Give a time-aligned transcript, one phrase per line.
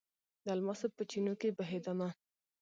[0.45, 2.09] د الماسو په چېنو کې بهیدمه